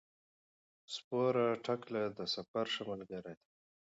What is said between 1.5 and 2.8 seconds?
ټکله د سفر